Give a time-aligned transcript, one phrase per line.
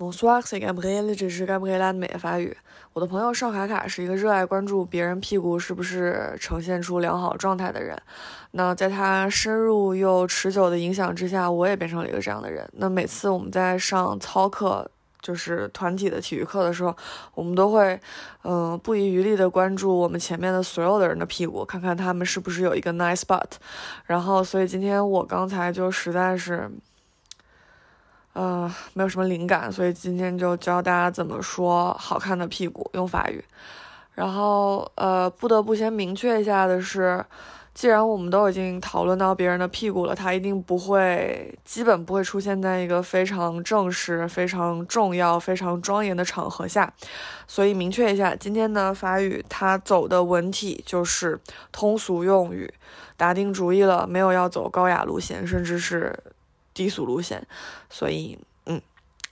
[0.00, 2.56] Bonsoir, c'est Gabriel，这是 Gabriel 的美法语。
[2.94, 7.94] 我的朋友邵卡卡是一个热爱关注别人屁股是不是呈现出良好状态的人。
[8.52, 12.66] 那在他深入又持久的影响之下，我也变成了一个这样的人。
[12.78, 14.90] 那每次我们在上操课，
[15.20, 16.96] 就是团体的体育课的时候，
[17.34, 18.00] 我们都会，
[18.44, 23.50] 嗯，不遗余力的关注我们前面的所有的人的屁股，看看他们是不是有一个 nice butt。
[24.06, 26.70] 然后，所以今天我刚才就实在是。
[28.32, 33.44] 呃，没有什么灵感，所以今天就教大家怎么说好看的屁股用法语。
[34.14, 37.24] 然后，呃，不得不先明确一下的是，
[37.74, 46.92] 既然我们都已经讨论到别人的屁股了，它一定不会，基本不会出现在一个非常正式、非常重要、非常庄严的场合下。
[47.48, 51.40] 所以明确一下，今天的法语它走的文体就是
[51.72, 52.72] 通俗用语，
[53.16, 56.16] 打定主意了，没有要走高雅路线，甚至是。
[56.74, 57.46] 低俗路线，
[57.88, 58.80] 所以嗯，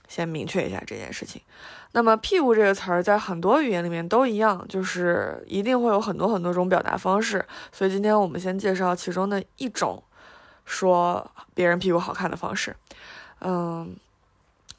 [0.07, 1.41] 先明确一下这件事情。
[1.91, 7.43] 那么“屁股”这个词儿在很多语言里面都一样，就是一定会有很多很多种表达方式。
[7.71, 10.03] 所以今天我们先介绍其中的一种
[10.65, 12.75] 说别人屁股好看的方式。
[13.41, 13.95] 嗯，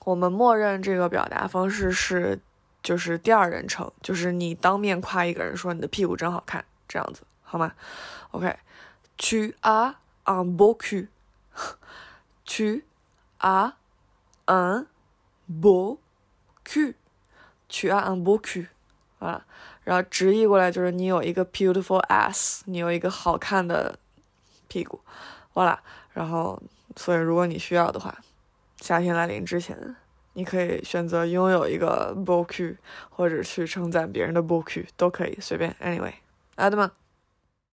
[0.05, 2.39] 我们默认这个表达方式是
[2.81, 7.73] 就是第二人称，就是你当面夸一个人说你的屁股真好看，这样子好吗
[8.31, 9.95] ？OK，tu as
[10.27, 11.09] un beau cul。
[12.53, 12.83] Tu
[13.39, 13.75] as
[14.49, 14.89] un
[15.47, 16.01] beau
[16.65, 16.97] cul.
[17.69, 18.67] Tu as un beau cul.
[19.21, 19.45] 啊，
[19.85, 23.97] 然后直译过来就是你有一个 beautiful ass，你有一个好看的
[24.67, 25.01] 屁股。
[25.53, 25.81] 完了，
[26.13, 26.61] 然后
[26.97, 28.19] 所以如果你需要的话，
[28.81, 29.95] 夏天来临之前，
[30.33, 32.45] 你可以选择拥有一个 beau
[33.11, 34.65] 或者去称赞别人的 beau
[34.97, 35.73] 都可以，随便。
[35.81, 36.15] Anyway，
[36.57, 36.91] 啊对吗？